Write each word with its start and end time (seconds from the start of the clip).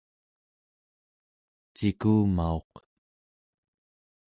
cikumauq 1.75 2.71